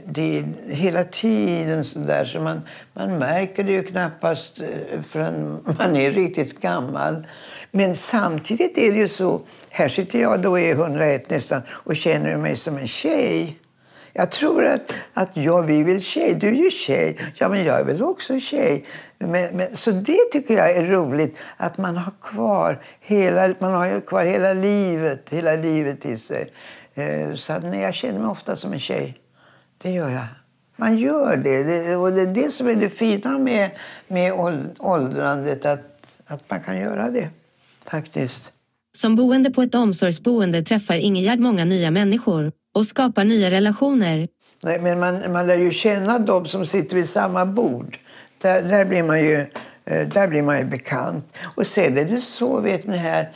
det 0.06 0.44
hela 0.68 1.04
tiden. 1.04 1.85
Så, 1.85 1.99
där, 1.99 2.25
så 2.25 2.40
man, 2.40 2.62
man 2.92 3.18
märker 3.18 3.64
det 3.64 3.73
ju 3.73 3.83
knappast 3.83 4.61
eh, 4.61 5.02
förrän 5.09 5.61
man 5.78 5.97
är 5.97 6.12
riktigt 6.12 6.61
gammal. 6.61 7.26
Men 7.71 7.94
samtidigt 7.94 8.78
är 8.78 8.92
det 8.92 8.99
ju 8.99 9.09
så... 9.09 9.40
Här 9.71 9.88
sitter 9.88 10.18
jag 10.18 10.42
då 10.42 10.59
är 10.59 10.73
101 10.73 11.30
nästan 11.30 11.62
och 11.71 11.97
känner 11.97 12.37
mig 12.37 12.56
som 12.56 12.76
en 12.76 12.87
tjej. 12.87 13.59
Jag 14.16 14.30
tror 14.30 14.64
att, 14.64 14.94
att 15.14 15.37
ja, 15.37 15.61
vi 15.61 15.83
vill 15.83 16.02
tjej. 16.02 16.35
Du 16.35 16.49
är 16.49 16.52
ju 16.52 16.71
tjej. 16.71 17.18
Ja, 17.35 17.49
men 17.49 17.64
jag 17.64 17.80
är 17.80 17.85
väl 17.85 18.02
också 18.02 18.40
tjej. 18.40 18.85
Men, 19.18 19.56
men, 19.56 19.76
så 19.76 19.90
det 19.90 20.30
tycker 20.33 20.54
jag 20.54 20.76
är 20.76 20.85
roligt. 20.85 21.38
Att 21.56 21.78
man 21.78 21.97
har 21.97 22.12
kvar 22.23 22.83
hela, 23.00 23.54
man 23.59 23.73
har 23.73 24.00
kvar 24.00 24.25
hela 24.25 24.52
livet, 24.52 25.30
hela 25.30 25.56
livet 25.56 26.06
i 26.06 26.16
sig. 26.16 26.52
Eh, 26.94 27.35
så 27.35 27.52
att, 27.52 27.64
nej, 27.64 27.80
jag 27.80 27.94
känner 27.94 28.18
mig 28.18 28.28
ofta 28.28 28.56
som 28.56 28.73
en 28.73 28.78
tjej. 28.78 29.18
Det 29.83 29.90
gör 29.90 30.09
jag. 30.09 30.26
Man 30.76 30.99
gör 30.99 31.37
det. 31.37 31.62
det 31.62 31.97
och 31.97 32.12
det 32.12 32.23
är 32.23 32.26
det 32.26 32.50
som 32.50 32.68
är 32.68 32.75
det 32.75 32.90
fina 32.90 33.38
med, 33.38 33.71
med 34.09 34.33
åldrandet. 34.78 35.66
Att, 35.66 35.80
att 36.26 36.50
man 36.50 36.61
kan 36.61 36.78
göra 36.78 37.11
det, 37.11 37.30
faktiskt. 37.85 38.52
Som 38.97 39.16
boende 39.16 39.50
på 39.50 39.62
ett 39.62 39.75
omsorgsboende 39.75 40.62
träffar 40.62 40.94
Ingegärd 40.94 41.40
många 41.40 41.64
nya 41.64 41.90
människor 41.90 42.52
och 42.75 42.87
skapar 42.87 43.25
nya 43.25 43.50
relationer. 43.50 44.28
Nej, 44.62 44.78
men 44.81 45.00
man, 45.00 45.33
man 45.33 45.47
lär 45.47 45.57
ju 45.57 45.71
känna 45.71 46.19
de 46.19 46.47
som 46.47 46.66
sitter 46.66 46.97
vid 46.97 47.09
samma 47.09 47.47
bord. 47.47 47.99
Där, 48.43 48.62
där, 48.62 48.85
blir 48.85 49.02
man 49.02 49.21
ju, 49.21 49.47
eh, 49.85 50.09
där 50.09 50.28
blir 50.28 50.43
man 50.43 50.59
ju 50.59 50.64
bekant. 50.64 51.38
Och 51.57 51.66
sen 51.66 51.99
är 51.99 52.04
det 52.04 52.21
så, 52.21 52.61
vet 52.61 52.87
ni 52.87 52.97
här, 52.97 53.31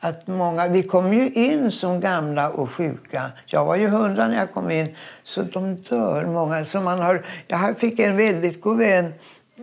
att 0.00 0.26
många, 0.26 0.68
vi 0.68 0.82
kom 0.82 1.12
ju 1.12 1.30
in 1.30 1.70
som 1.70 2.00
gamla 2.00 2.50
och 2.50 2.70
sjuka. 2.70 3.32
Jag 3.46 3.64
var 3.64 3.76
ju 3.76 3.88
hundra 3.88 4.28
när 4.28 4.36
jag 4.36 4.52
kom 4.52 4.70
in, 4.70 4.96
så 5.22 5.42
de 5.42 5.74
dör 5.74 6.26
många. 6.26 6.64
Så 6.64 6.80
man 6.80 7.00
har, 7.00 7.26
jag 7.46 7.78
fick 7.78 7.98
en 7.98 8.16
väldigt 8.16 8.60
god 8.60 8.78
vän 8.78 9.12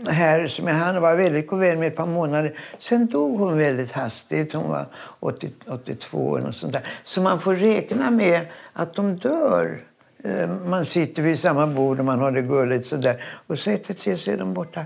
här 0.07 0.48
som 0.48 0.67
jag 0.67 0.75
hann 0.75 1.01
var 1.01 1.15
väldigt 1.15 1.48
god 1.48 1.60
vän 1.60 1.79
med 1.79 1.88
ett 1.88 1.95
par 1.95 2.05
månader. 2.05 2.57
Sen 2.77 3.07
dog 3.07 3.39
hon 3.39 3.57
väldigt 3.57 3.91
hastigt. 3.91 4.53
Hon 4.53 4.69
var 4.69 4.86
80, 5.19 5.50
82 5.67 6.17
och 6.17 6.55
sånt 6.55 6.74
där. 6.74 6.88
Så 7.03 7.21
man 7.21 7.41
får 7.41 7.55
räkna 7.55 8.12
med 8.12 8.41
att 8.74 8.93
de 8.93 9.15
dör 9.15 9.79
eh, 10.24 10.50
man 10.50 10.86
sitter 10.86 11.24
vid 11.24 11.39
samma 11.39 11.67
bord 11.67 12.00
och 12.00 12.05
man 12.05 12.19
har 12.19 12.31
det 12.31 12.41
gulligt 12.41 12.88
sådär. 12.88 13.24
Och 13.48 13.60
så 13.60 13.69
ett 13.69 13.98
tre 13.98 14.17
så 14.17 14.31
är 14.31 14.38
de 14.38 14.53
borta. 14.53 14.86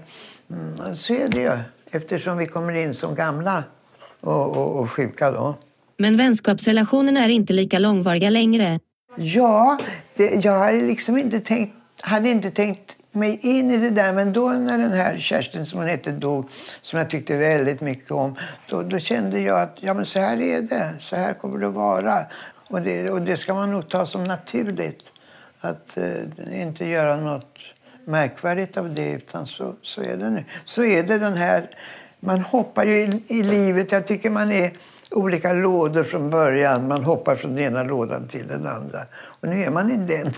Mm, 0.49 0.95
så 0.95 1.13
är 1.13 1.27
det 1.27 1.41
ju, 1.41 1.57
eftersom 1.91 2.37
vi 2.37 2.45
kommer 2.45 2.73
in 2.73 2.93
som 2.93 3.15
gamla 3.15 3.63
och, 4.21 4.57
och, 4.57 4.79
och 4.79 4.91
sjuka 4.91 5.31
då. 5.31 5.55
Men 5.97 6.17
vänskapsrelationerna 6.17 7.23
är 7.23 7.29
inte 7.29 7.53
lika 7.53 7.79
långvariga 7.79 8.29
längre. 8.29 8.79
Ja, 9.17 9.77
det, 10.17 10.45
jag 10.45 10.59
hade 10.59 10.81
liksom 10.81 11.17
inte 11.17 11.39
tänkt, 11.39 11.75
hade 12.05 12.29
inte 12.29 12.51
tänkt 12.51 12.97
mig 13.11 13.39
in 13.41 13.71
i 13.71 13.77
det 13.77 13.89
där. 13.89 14.13
Men 14.13 14.33
då 14.33 14.49
när 14.49 14.77
den 14.77 14.91
här 14.91 15.17
Kerstin 15.17 15.65
som 15.65 15.79
hon 15.79 15.87
hette 15.87 16.11
dog, 16.11 16.49
som 16.81 16.99
jag 16.99 17.09
tyckte 17.09 17.37
väldigt 17.37 17.81
mycket 17.81 18.11
om, 18.11 18.35
då, 18.69 18.81
då 18.81 18.99
kände 18.99 19.39
jag 19.39 19.61
att 19.61 19.77
ja, 19.79 19.93
men 19.93 20.05
så 20.05 20.19
här 20.19 20.41
är 20.41 20.61
det. 20.61 20.93
Så 20.99 21.15
här 21.15 21.33
kommer 21.33 21.59
det 21.59 21.67
att 21.67 21.73
vara. 21.73 22.25
Och 22.69 22.81
det, 22.81 23.09
och 23.09 23.21
det 23.21 23.37
ska 23.37 23.53
man 23.53 23.71
nog 23.71 23.89
ta 23.89 24.05
som 24.05 24.23
naturligt. 24.23 25.13
Att 25.59 25.97
eh, 25.97 26.61
inte 26.61 26.85
göra 26.85 27.15
något 27.15 27.59
märkvärdigt 28.05 28.77
av 28.77 28.95
det, 28.95 29.11
utan 29.11 29.47
så, 29.47 29.75
så 29.81 30.01
är 30.01 30.17
det 30.17 30.29
nu. 30.29 30.43
Så 30.65 30.83
är 30.83 31.03
det 31.03 31.17
den 31.19 31.33
här... 31.33 31.69
Man 32.19 32.39
hoppar 32.39 32.85
ju 32.85 32.97
i, 32.97 33.23
i 33.27 33.43
livet. 33.43 33.91
Jag 33.91 34.07
tycker 34.07 34.29
man 34.29 34.51
är 34.51 34.71
olika 35.11 35.53
lådor 35.53 36.03
från 36.03 36.29
början. 36.29 36.87
Man 36.87 37.03
hoppar 37.03 37.35
från 37.35 37.55
den 37.55 37.63
ena 37.63 37.83
lådan 37.83 38.27
till 38.27 38.47
den 38.47 38.67
andra. 38.67 39.05
Och 39.15 39.47
nu 39.47 39.63
är 39.63 39.71
man 39.71 39.91
i 39.91 39.97
den 39.97 40.33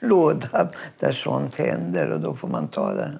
lådan 0.00 0.68
där 1.00 1.12
sånt 1.12 1.54
händer 1.54 2.10
och 2.10 2.20
då 2.20 2.34
får 2.34 2.48
man 2.48 2.68
ta 2.68 2.92
det. 2.92 3.10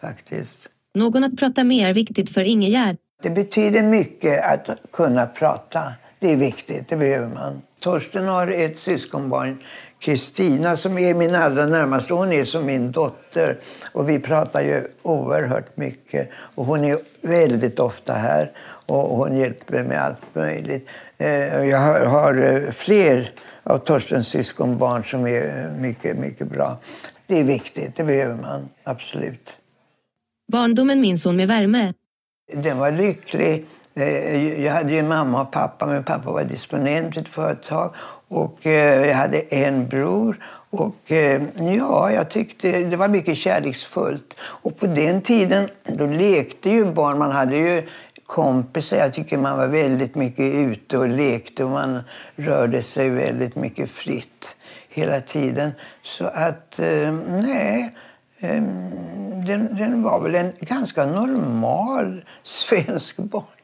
Faktiskt. 0.00 0.68
Någon 0.94 1.24
att 1.24 1.36
prata 1.36 1.64
med 1.64 1.88
är 1.88 1.94
viktigt 1.94 2.30
för 2.30 2.40
Ingegärd. 2.40 2.96
Det 3.22 3.30
betyder 3.30 3.82
mycket 3.82 4.44
att 4.44 4.68
kunna 4.92 5.26
prata. 5.26 5.82
Det 6.18 6.32
är 6.32 6.36
viktigt, 6.36 6.88
det 6.88 6.96
behöver 6.96 7.28
man. 7.28 7.62
Torsten 7.80 8.28
har 8.28 8.46
ett 8.48 8.78
syskonbarn, 8.78 9.58
Kristina, 9.98 10.76
som 10.76 10.98
är 10.98 11.14
min 11.14 11.34
allra 11.34 11.66
närmaste. 11.66 12.14
Hon 12.14 12.32
är 12.32 12.44
som 12.44 12.66
min 12.66 12.92
dotter. 12.92 13.58
Och 13.92 14.08
vi 14.08 14.18
pratar 14.18 14.60
ju 14.60 14.84
oerhört 15.02 15.76
mycket. 15.76 16.30
Och 16.54 16.64
hon 16.64 16.84
är 16.84 16.98
väldigt 17.20 17.80
ofta 17.80 18.12
här 18.12 18.52
och 18.86 19.16
hon 19.16 19.36
hjälper 19.36 19.84
med 19.84 20.02
allt 20.02 20.34
möjligt. 20.34 20.88
Eh, 21.18 21.64
jag 21.64 22.08
har 22.08 22.54
eh, 22.54 22.70
fler 22.70 23.32
av 23.64 23.78
Torstens 23.78 24.28
syskonbarn 24.28 25.04
som 25.04 25.26
är 25.26 25.70
mycket, 25.78 26.18
mycket 26.18 26.48
bra. 26.48 26.78
Det 27.26 27.40
är 27.40 27.44
viktigt, 27.44 27.96
det 27.96 28.04
behöver 28.04 28.36
man 28.36 28.68
absolut. 28.84 29.58
Barndomen 30.52 31.00
minns 31.00 31.24
hon 31.24 31.36
med 31.36 31.48
värme. 31.48 31.92
Den 32.52 32.78
var 32.78 32.90
lycklig. 32.92 33.66
Eh, 33.94 34.62
jag 34.64 34.72
hade 34.72 34.92
ju 34.92 35.02
mamma 35.02 35.42
och 35.42 35.52
pappa, 35.52 35.86
men 35.86 36.04
pappa 36.04 36.32
var 36.32 36.44
disponent 36.44 37.16
vid 37.16 37.22
ett 37.22 37.28
företag. 37.28 37.94
Och 38.28 38.58
jag 38.62 39.14
hade 39.14 39.38
en 39.38 39.88
bror. 39.88 40.44
Och 40.70 40.96
ja, 41.58 42.12
jag 42.12 42.30
tyckte 42.30 42.84
det 42.84 42.96
var 42.96 43.08
mycket 43.08 43.36
kärleksfullt. 43.36 44.34
Och 44.40 44.78
på 44.78 44.86
den 44.86 45.20
tiden, 45.22 45.68
då 45.84 46.06
lekte 46.06 46.70
ju 46.70 46.92
barn. 46.92 47.18
Man 47.18 47.30
hade 47.30 47.56
ju 47.56 47.88
kompisar. 48.26 48.96
Jag 48.96 49.12
tycker 49.12 49.38
man 49.38 49.58
var 49.58 49.68
väldigt 49.68 50.14
mycket 50.14 50.54
ute 50.54 50.98
och 50.98 51.08
lekte 51.08 51.64
och 51.64 51.70
man 51.70 52.00
rörde 52.36 52.82
sig 52.82 53.08
väldigt 53.08 53.56
mycket 53.56 53.90
fritt 53.90 54.56
hela 54.88 55.20
tiden. 55.20 55.72
Så 56.02 56.26
att, 56.26 56.78
eh, 56.78 57.12
nej. 57.28 57.94
Eh, 58.38 58.62
den, 59.46 59.76
den, 59.76 60.02
var 60.02 60.20
väl 60.20 60.34
en 60.34 60.52
ganska 60.60 61.06
normal 61.06 62.24
svensk 62.42 63.18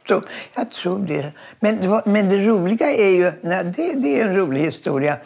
barndom. 0.09 0.29
Jag 0.55 0.71
tror 0.71 0.99
det. 0.99 1.33
Men 1.61 1.81
det, 1.81 1.89
var, 1.89 2.03
men 2.05 2.29
det 2.29 2.47
roliga 2.47 2.93
är 2.93 3.11
ju, 3.11 3.33
nej, 3.41 3.65
det, 3.65 3.93
det, 3.93 4.21
är 4.21 4.29
en 4.29 4.37
rolig 4.37 4.61
historia, 4.61 5.17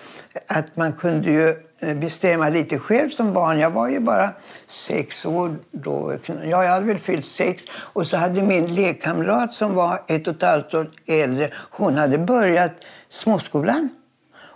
att 0.46 0.76
man 0.76 0.92
kunde 0.92 1.30
ju 1.30 1.54
eh, 1.80 1.94
bestämma 1.96 2.48
lite 2.48 2.78
själv 2.78 3.08
som 3.08 3.32
barn. 3.32 3.58
Jag 3.58 3.70
var 3.70 3.88
ju 3.88 4.00
bara 4.00 4.30
sex 4.68 5.26
år 5.26 5.56
då. 5.70 6.14
Ja, 6.26 6.64
jag 6.64 6.70
hade 6.70 6.86
väl 6.86 6.98
fyllt 6.98 7.26
sex. 7.26 7.64
Och 7.94 8.06
så 8.06 8.16
hade 8.16 8.42
min 8.42 8.74
lekkamrat 8.74 9.54
som 9.54 9.74
var 9.74 10.02
ett 10.06 10.28
och 10.28 10.34
ett 10.34 10.42
halvt 10.42 10.74
år 10.74 10.90
äldre, 11.06 11.50
hon 11.70 11.96
hade 11.96 12.18
börjat 12.18 12.72
småskolan. 13.08 13.88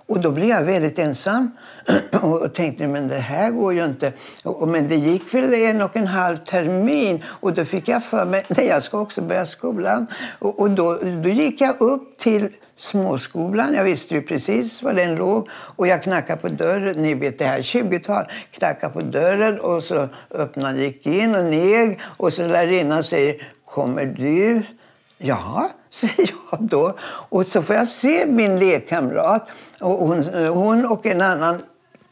Och 0.08 0.20
då 0.20 0.30
blev 0.30 0.48
jag 0.48 0.62
väldigt 0.62 0.98
ensam 0.98 1.50
och 2.22 2.54
tänkte 2.54 2.86
men 2.86 3.08
det 3.08 3.18
här 3.18 3.50
går 3.50 3.74
ju 3.74 3.84
inte. 3.84 4.12
Men 4.66 4.88
det 4.88 4.96
gick 4.96 5.34
väl 5.34 5.54
en 5.54 5.82
och 5.82 5.96
en 5.96 6.06
halv 6.06 6.36
termin 6.36 7.22
och 7.26 7.52
då 7.52 7.64
fick 7.64 7.88
jag 7.88 8.04
för 8.04 8.24
mig 8.24 8.44
att 8.48 8.64
jag 8.64 8.82
ska 8.82 9.00
också 9.00 9.22
börja 9.22 9.46
skolan. 9.46 10.06
Och 10.38 10.70
då, 10.70 10.98
då 11.22 11.28
gick 11.28 11.60
jag 11.60 11.80
upp 11.80 12.16
till 12.18 12.48
småskolan. 12.74 13.74
Jag 13.74 13.84
visste 13.84 14.14
ju 14.14 14.22
precis 14.22 14.82
var 14.82 14.92
den 14.92 15.14
låg. 15.14 15.48
Och 15.52 15.86
jag 15.86 16.02
knackade 16.02 16.40
på 16.40 16.48
dörren. 16.48 17.02
Ni 17.02 17.14
vet, 17.14 17.38
det 17.38 17.46
här 17.46 17.58
20-tal. 17.58 18.24
Knackade 18.50 18.92
på 18.92 19.00
dörren 19.00 19.60
och 19.60 19.82
så 19.82 20.08
öppnade, 20.30 20.80
gick 20.80 21.06
in 21.06 21.34
och 21.34 21.44
neg. 21.44 22.00
Och 22.16 22.32
så 22.32 22.46
lärarinnan 22.46 23.04
säger, 23.04 23.48
kommer 23.64 24.06
du? 24.06 24.62
Ja, 25.18 25.70
säger 25.90 26.34
jag 26.50 26.62
då. 26.62 26.96
Och 27.28 27.46
så 27.46 27.62
får 27.62 27.76
jag 27.76 27.88
se 27.88 28.26
min 28.26 28.58
lekkamrat. 28.58 29.48
Och 29.80 30.08
hon, 30.08 30.22
hon 30.48 30.86
och 30.86 31.06
en 31.06 31.20
annan 31.20 31.54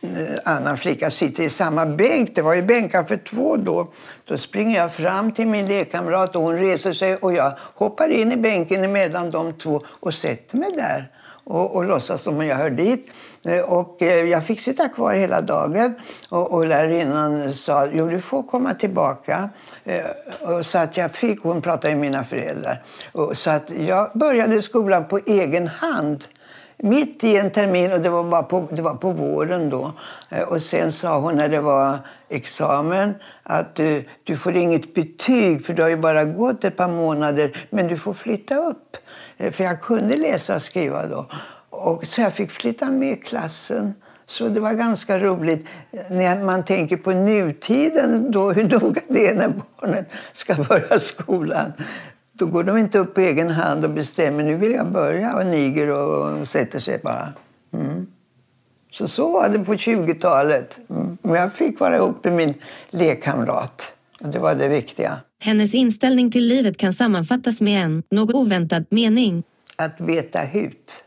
eh, 0.00 0.08
annan 0.44 0.76
flicka 0.76 1.10
sitter 1.10 1.42
i 1.42 1.50
samma 1.50 1.86
bänk. 1.86 2.34
Det 2.34 2.42
var 2.42 2.54
ju 2.54 2.62
bänkar 2.62 3.04
för 3.04 3.16
två 3.16 3.56
då. 3.56 3.88
Då 4.24 4.38
springer 4.38 4.80
jag 4.80 4.94
fram 4.94 5.32
till 5.32 5.48
min 5.48 5.66
lekkamrat 5.66 6.36
och 6.36 6.42
hon 6.42 6.58
reser 6.58 6.92
sig 6.92 7.16
och 7.16 7.34
jag 7.34 7.52
hoppar 7.58 8.08
in 8.08 8.32
i 8.32 8.36
bänken 8.36 8.92
mellan 8.92 9.30
de 9.30 9.52
två 9.52 9.82
och 10.00 10.14
sätter 10.14 10.56
mig 10.56 10.72
där 10.72 11.10
och, 11.44 11.76
och 11.76 11.84
låtsas 11.84 12.22
som 12.22 12.34
om 12.34 12.46
jag 12.46 12.56
hör 12.56 12.70
dit. 12.70 13.10
Eh, 13.42 13.60
och 13.60 14.02
eh, 14.02 14.24
jag 14.24 14.46
fick 14.46 14.60
sitta 14.60 14.88
kvar 14.88 15.14
hela 15.14 15.40
dagen 15.40 15.94
och, 16.28 16.52
och 16.52 16.66
lärarinnan 16.66 17.52
sa 17.52 17.88
jo 17.92 18.08
du 18.08 18.20
får 18.20 18.42
komma 18.42 18.74
tillbaka. 18.74 19.48
Eh, 19.84 20.04
och 20.40 20.66
så 20.66 20.78
att 20.78 20.96
jag 20.96 21.12
fick, 21.12 21.42
hon 21.42 21.62
pratade 21.62 21.94
med 21.94 22.00
mina 22.00 22.24
föräldrar. 22.24 22.82
Och 23.12 23.36
så 23.36 23.50
att 23.50 23.70
jag 23.70 24.10
började 24.14 24.62
skolan 24.62 25.08
på 25.08 25.18
egen 25.26 25.68
hand 25.68 26.24
mitt 26.84 27.24
i 27.24 27.36
en 27.36 27.50
termin 27.50 27.92
och 27.92 28.00
det 28.00 28.08
var, 28.08 28.24
bara 28.24 28.42
på, 28.42 28.68
det 28.70 28.82
var 28.82 28.94
på 28.94 29.10
våren 29.10 29.70
då. 29.70 29.92
Eh, 30.28 30.42
och 30.42 30.62
sen 30.62 30.92
sa 30.92 31.18
hon 31.18 31.36
när 31.36 31.48
det 31.48 31.60
var 31.60 31.98
examen 32.28 33.14
att 33.42 33.74
du, 33.74 34.04
du 34.24 34.36
får 34.36 34.56
inget 34.56 34.94
betyg 34.94 35.66
för 35.66 35.74
du 35.74 35.82
har 35.82 35.88
ju 35.88 35.96
bara 35.96 36.24
gått 36.24 36.64
ett 36.64 36.76
par 36.76 36.88
månader 36.88 37.66
men 37.70 37.88
du 37.88 37.96
får 37.96 38.14
flytta 38.14 38.56
upp. 38.56 38.96
Eh, 39.36 39.50
för 39.50 39.64
jag 39.64 39.80
kunde 39.80 40.16
läsa 40.16 40.54
och 40.54 40.62
skriva 40.62 41.06
då. 41.06 41.26
Och 41.70 42.06
så 42.06 42.20
jag 42.20 42.32
fick 42.32 42.50
flytta 42.50 42.90
med 42.90 43.24
klassen. 43.24 43.94
Så 44.26 44.48
det 44.48 44.60
var 44.60 44.72
ganska 44.72 45.18
roligt 45.18 45.68
när 46.10 46.42
man 46.42 46.64
tänker 46.64 46.96
på 46.96 47.10
nutiden, 47.12 48.30
då, 48.30 48.52
hur 48.52 48.68
noga 48.68 49.00
det 49.08 49.28
är 49.28 49.34
när 49.34 49.52
barnen 49.80 50.04
ska 50.32 50.54
börja 50.54 50.98
skolan. 50.98 51.72
Då 52.38 52.46
går 52.46 52.64
de 52.64 52.78
inte 52.78 52.98
upp 52.98 53.14
på 53.14 53.20
egen 53.20 53.50
hand 53.50 53.84
och 53.84 53.90
bestämmer 53.90 54.42
nu 54.42 54.56
vill 54.56 54.72
jag 54.72 54.92
börja 54.92 55.36
och 55.36 55.46
niger 55.46 55.88
och 55.88 56.48
sätter 56.48 56.78
sig 56.78 56.98
bara. 56.98 57.32
Mm. 57.72 58.06
Så 58.90 59.08
så 59.08 59.32
var 59.32 59.48
det 59.48 59.58
på 59.58 59.74
20-talet. 59.74 60.80
Mm. 60.90 61.18
jag 61.22 61.52
fick 61.52 61.80
vara 61.80 61.96
ihop 61.96 62.24
med 62.24 62.32
min 62.32 62.54
lekkamrat. 62.90 63.94
Och 64.20 64.28
det 64.28 64.38
var 64.38 64.54
det 64.54 64.68
viktiga. 64.68 65.20
Hennes 65.40 65.74
inställning 65.74 66.30
till 66.30 66.46
livet 66.46 66.76
kan 66.76 66.92
sammanfattas 66.92 67.60
med 67.60 67.84
en, 67.84 68.02
något 68.10 68.34
oväntad, 68.34 68.84
mening. 68.90 69.42
Att 69.76 70.00
veta 70.00 70.40
hut. 70.40 71.04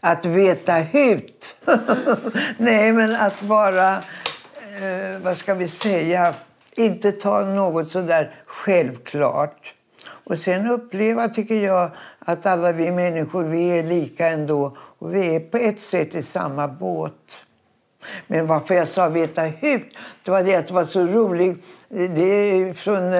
Att 0.00 0.26
veta 0.26 0.72
hut! 0.72 1.56
Nej, 2.56 2.92
men 2.92 3.16
att 3.16 3.42
vara, 3.42 3.94
eh, 3.96 5.20
vad 5.22 5.36
ska 5.36 5.54
vi 5.54 5.68
säga, 5.68 6.34
inte 6.76 7.12
ta 7.12 7.40
något 7.40 7.90
sådär 7.90 8.34
självklart. 8.46 9.74
Och 10.24 10.38
sen 10.38 10.66
uppleva, 10.66 11.28
tycker 11.28 11.64
jag, 11.64 11.90
att 12.18 12.46
alla 12.46 12.72
vi 12.72 12.90
människor, 12.90 13.44
vi 13.44 13.78
är 13.78 13.82
lika 13.82 14.28
ändå. 14.28 14.72
Och 14.98 15.14
vi 15.14 15.36
är 15.36 15.40
på 15.40 15.56
ett 15.56 15.80
sätt 15.80 16.14
i 16.14 16.22
samma 16.22 16.68
båt. 16.68 17.44
Men 18.26 18.46
varför 18.46 18.74
jag 18.74 18.88
sa 18.88 19.08
veta 19.08 19.42
hut, 19.42 19.84
det 20.24 20.30
var 20.30 20.42
det 20.42 20.54
att 20.54 20.68
det 20.68 20.74
var 20.74 20.84
så 20.84 21.06
roligt. 21.06 21.64
Det 21.88 22.22
är 22.22 22.72
från 22.72 23.12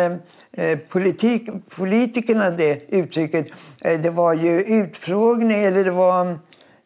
eh, 0.53 0.79
politik, 0.89 1.49
politikerna 1.77 2.51
det 2.51 2.83
uttrycket. 2.89 3.47
Eh, 3.81 4.01
det 4.01 4.11
var 4.11 4.35
ju 4.35 4.61
utfrågning, 4.61 5.65
eller 5.65 5.85
det 5.85 5.91
var, 5.91 6.39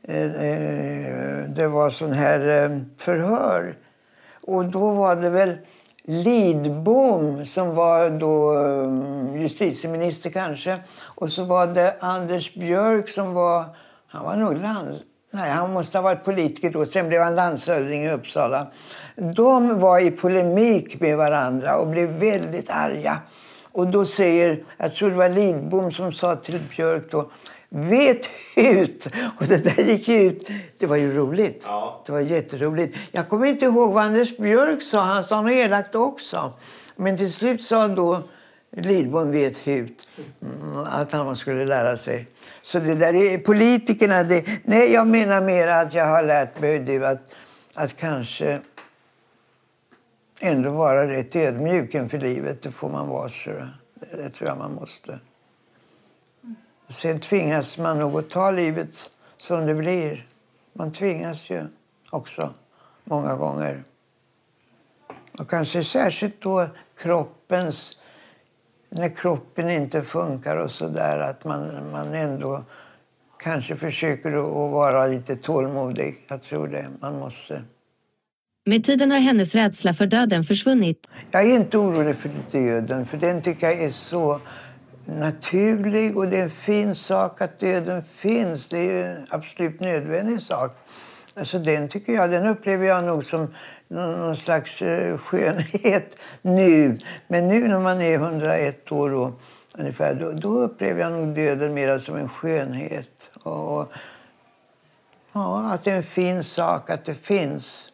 eh, 0.09 0.25
eh 0.25 1.45
det 1.49 1.69
var 1.69 1.91
sån 1.91 2.13
här 2.13 2.65
eh, 2.65 2.79
förhör. 2.99 3.77
Och 4.47 4.65
då 4.65 4.91
var 4.91 5.17
det 5.17 5.31
väl 5.31 5.57
Lidbom 6.09 7.47
som 7.47 7.75
var 7.75 8.11
då 8.11 8.51
mm, 8.59 9.37
justitieminister 9.37 10.31
kanske. 10.31 10.79
Och 11.05 11.33
så 11.33 11.45
var 11.45 11.67
det 11.67 11.97
Anders 12.01 12.55
Björk 12.55 13.09
som 13.09 13.35
var... 13.35 13.65
Han 14.07 14.25
var 14.25 14.37
nog 14.37 14.63
lands... 14.63 14.99
Nej, 15.31 15.51
han 15.51 15.73
måste 15.73 15.99
ha 15.99 16.03
varit 16.03 16.25
politiker 16.25 16.71
då. 16.71 16.85
Sen 16.85 17.09
blev 17.09 17.23
han 17.23 17.35
landshövding 17.35 18.03
i 18.05 18.11
Uppsala. 18.11 18.67
De 19.17 19.81
var 19.81 19.99
i 19.99 20.11
polemik 20.11 21.01
med 21.01 21.17
varandra 21.17 21.77
och 21.77 21.87
blev 21.87 22.09
väldigt 22.09 22.71
arga. 22.71 23.19
Och 23.77 23.87
då 23.87 24.05
säger, 24.05 24.63
jag 24.77 24.95
tror 24.95 25.11
det 25.11 25.17
var 25.17 25.29
Lidbom 25.29 25.93
som 25.93 26.13
sa 26.13 26.37
till 26.37 26.61
Björk 26.77 27.11
då, 27.11 27.31
vet 27.69 28.29
ut! 28.57 29.09
Och 29.41 29.47
det 29.47 29.65
där 29.65 29.83
gick 29.83 30.09
ut. 30.09 30.49
Det 30.79 30.87
var 30.87 30.97
ju 30.97 31.17
roligt. 31.17 31.63
Ja. 31.65 32.03
Det 32.07 32.13
var 32.13 32.21
jätteroligt. 32.21 32.97
Jag 33.13 33.29
kommer 33.29 33.47
inte 33.47 33.65
ihåg 33.65 33.93
vad 33.93 34.05
Anders 34.05 34.37
Björk 34.37 34.83
sa. 34.83 35.01
Han 35.01 35.25
sa 35.25 35.43
något 35.43 35.53
elakt 35.53 35.95
också. 35.95 36.53
Men 36.97 37.17
till 37.17 37.33
slut 37.33 37.65
sa 37.65 37.89
då 37.89 38.23
Lidbom 38.77 39.31
vet 39.31 39.57
hut 39.57 40.09
mm, 40.43 40.79
att 40.79 41.13
han 41.13 41.37
skulle 41.37 41.65
lära 41.65 41.97
sig. 41.97 42.27
Så 42.63 42.79
det 42.79 42.95
där 42.95 43.15
är 43.15 43.39
politikerna. 43.39 44.23
Det, 44.23 44.45
nej, 44.63 44.93
jag 44.93 45.07
menar 45.07 45.41
mer 45.41 45.67
att 45.67 45.95
jag 45.95 46.07
har 46.07 46.23
lärt 46.23 46.61
mig 46.61 47.05
att, 47.05 47.35
att 47.75 47.97
kanske 47.97 48.61
ändå 50.41 50.71
vara 50.71 51.11
rätt 51.11 51.37
ödmjuk 51.37 51.95
inför 51.95 52.19
livet. 52.19 52.63
Det 52.63 52.71
får 52.71 52.89
man 52.89 53.09
vara. 53.09 53.29
Så 53.29 53.51
det, 54.11 54.31
tror 54.31 54.49
jag 54.49 54.59
man 54.59 54.75
måste. 54.75 55.21
Sen 56.89 57.21
tvingas 57.21 57.79
man 57.79 57.99
nog 57.99 58.19
att 58.19 58.31
ta 58.31 58.51
livet 58.51 59.11
som 59.37 59.67
det 59.67 59.75
blir. 59.75 60.29
Man 60.73 60.93
tvingas 60.93 61.51
ju 61.51 61.63
också 62.11 62.55
många 63.05 63.35
gånger. 63.35 63.85
Och 65.39 65.51
kanske 65.51 65.85
särskilt 65.85 66.41
då 66.41 66.67
kroppens... 66.99 68.01
När 68.89 69.09
kroppen 69.09 69.71
inte 69.71 70.03
funkar 70.03 70.57
och 70.57 70.71
så 70.71 70.89
där, 70.89 71.19
att 71.19 71.45
man, 71.45 71.91
man 71.93 72.15
ändå 72.15 72.65
kanske 73.39 73.77
försöker 73.77 74.33
att 74.33 74.73
vara 74.73 75.07
lite 75.07 75.37
tålmodig. 75.37 76.25
Jag 76.29 76.43
tror 76.43 76.69
det. 76.69 76.89
Man 77.01 77.19
måste. 77.19 77.65
Med 78.69 78.85
tiden 78.85 79.11
har 79.11 79.19
hennes 79.19 79.55
rädsla 79.55 79.95
för 79.95 80.07
döden 80.07 80.45
försvunnit. 80.45 81.07
Jag 81.31 81.43
är 81.43 81.55
inte 81.55 81.79
orolig 81.79 82.17
för 82.17 82.31
döden, 82.51 83.07
för 83.07 83.17
den 83.17 83.43
tycker 83.43 83.67
jag 83.67 83.83
är 83.83 83.91
så 83.91 84.41
naturlig 85.05 86.17
och 86.17 86.29
det 86.29 86.39
är 86.39 86.43
en 86.43 86.51
fin 86.51 86.95
sak 86.95 87.41
att 87.41 87.61
döden 87.61 88.03
finns. 88.03 88.69
Det 88.69 88.79
är 88.79 89.17
en 89.17 89.27
absolut 89.31 89.81
nödvändig 89.81 90.41
sak. 90.41 90.77
Alltså 91.35 91.59
den 91.59 91.89
tycker 91.89 92.13
jag, 92.13 92.31
den 92.31 92.47
upplever 92.47 92.87
jag 92.87 93.05
nog 93.05 93.25
som 93.25 93.55
någon 93.89 94.37
slags 94.37 94.83
eh, 94.83 95.19
skönhet 95.19 96.19
nu. 96.43 96.97
Men 97.29 97.49
nu 97.49 97.69
när 97.69 97.81
man 97.81 98.01
är 98.01 98.15
101 98.15 98.93
år 98.93 99.13
och 99.13 99.41
ungefär, 99.79 100.15
då, 100.15 100.33
då 100.33 100.61
upplever 100.61 101.01
jag 101.01 101.13
nog 101.13 101.35
döden 101.35 101.75
mer 101.75 101.99
som 101.99 102.17
en 102.17 102.29
skönhet. 102.29 103.31
Och, 103.43 103.93
ja, 105.33 105.71
att 105.73 105.85
det 105.85 105.91
är 105.91 105.97
en 105.97 106.03
fin 106.03 106.43
sak 106.43 106.91
att 106.91 107.05
det 107.05 107.15
finns 107.15 107.93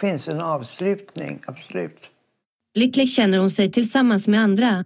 finns 0.00 0.28
en 0.28 0.40
avslutning, 0.40 1.42
absolut. 1.46 2.10
Lycklig 2.74 3.08
känner 3.08 3.38
hon 3.38 3.50
sig 3.50 3.72
tillsammans 3.72 4.26
med 4.26 4.40
andra. 4.40 4.84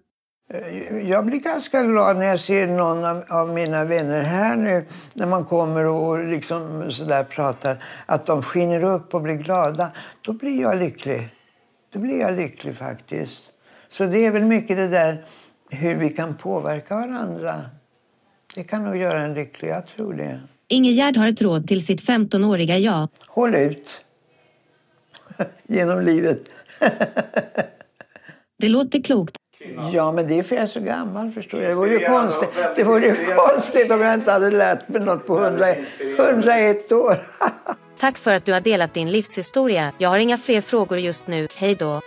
Eh, 0.50 1.10
jag 1.10 1.26
blir 1.26 1.40
ganska 1.40 1.82
glad 1.82 2.16
när 2.16 2.26
jag 2.26 2.40
ser 2.40 2.66
någon 2.66 3.22
av 3.30 3.54
mina 3.54 3.84
vänner 3.84 4.22
här 4.22 4.56
nu 4.56 4.86
när 5.14 5.26
man 5.26 5.44
kommer 5.44 5.86
och 5.86 6.24
liksom 6.24 6.92
så 6.92 7.24
pratar, 7.30 7.84
att 8.06 8.26
de 8.26 8.42
skiner 8.42 8.84
upp 8.84 9.14
och 9.14 9.22
blir 9.22 9.34
glada. 9.34 9.92
Då 10.20 10.32
blir 10.32 10.60
jag 10.60 10.78
lycklig. 10.78 11.28
Då 11.92 11.98
blir 11.98 12.20
jag 12.20 12.36
lycklig 12.36 12.74
faktiskt. 12.74 13.48
Så 13.88 14.06
det 14.06 14.26
är 14.26 14.32
väl 14.32 14.44
mycket 14.44 14.76
det 14.76 14.88
där 14.88 15.24
hur 15.70 15.96
vi 15.96 16.10
kan 16.10 16.36
påverka 16.36 16.96
varandra. 16.96 17.64
Det 18.54 18.64
kan 18.64 18.84
nog 18.84 18.96
göra 18.96 19.22
en 19.22 19.34
lycklig, 19.34 19.68
jag 19.68 19.86
tror 19.86 20.14
det. 20.14 20.40
Ingegärd 20.68 21.16
har 21.16 21.28
ett 21.28 21.42
råd 21.42 21.68
till 21.68 21.86
sitt 21.86 22.02
15-åriga 22.02 22.78
jag. 22.78 23.08
Håll 23.28 23.54
ut. 23.54 24.03
Genom 25.66 26.00
livet. 26.00 26.40
det 28.58 28.68
låter 28.68 29.02
klokt. 29.02 29.36
Ja, 29.92 30.12
men 30.12 30.28
det 30.28 30.38
är 30.38 30.42
för 30.42 30.56
jag 30.56 30.62
är 30.62 30.66
så 30.66 30.80
gammal. 30.80 31.30
förstår 31.30 31.60
jag. 31.60 31.70
Det 31.70 31.74
vore 31.74 31.92
ju 31.92 32.06
konstigt, 32.06 32.50
det 32.76 32.84
vore 32.84 33.06
ju 33.06 33.14
konstigt 33.36 33.90
om 33.90 34.00
jag 34.00 34.14
inte 34.14 34.32
hade 34.32 34.50
lärt 34.50 34.88
mig 34.88 35.04
något 35.04 35.26
på 35.26 35.44
100, 35.44 35.66
101 36.18 36.92
år. 36.92 37.16
Tack 37.98 38.18
för 38.18 38.34
att 38.34 38.44
du 38.44 38.52
har 38.52 38.60
delat 38.60 38.94
din 38.94 39.10
livshistoria. 39.10 39.92
Jag 39.98 40.08
har 40.08 40.18
inga 40.18 40.38
fler 40.38 40.60
frågor 40.60 40.98
just 40.98 41.26
nu. 41.26 41.48
Hej 41.56 41.74
då. 41.74 42.00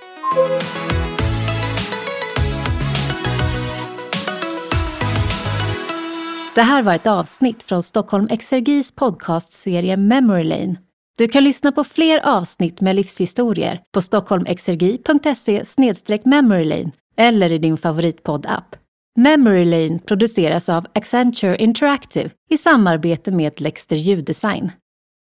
Det 6.55 6.61
här 6.61 6.81
var 6.81 6.95
ett 6.95 7.07
avsnitt 7.07 7.63
från 7.63 7.83
Stockholm 7.83 8.27
Exergis 8.31 8.91
podcastserie 8.91 9.97
Memory 9.97 10.43
Lane. 10.43 10.75
Du 11.17 11.27
kan 11.27 11.43
lyssna 11.43 11.71
på 11.71 11.83
fler 11.83 12.19
avsnitt 12.23 12.81
med 12.81 12.95
livshistorier 12.95 13.81
på 13.93 14.01
stockholmexergi.se 14.01 15.63
memorylane 16.23 16.91
eller 17.17 17.51
i 17.51 17.57
din 17.57 17.77
favoritpodd-app. 17.77 18.75
Memory 19.19 19.65
Lane 19.65 19.99
produceras 19.99 20.69
av 20.69 20.85
Accenture 20.95 21.57
Interactive 21.57 22.29
i 22.49 22.57
samarbete 22.57 23.31
med 23.31 23.61
Lexter 23.61 23.95
Ljuddesign. 23.95 24.71